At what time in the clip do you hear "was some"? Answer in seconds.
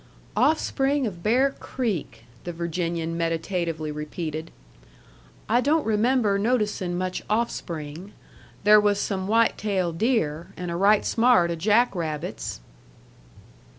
8.81-9.27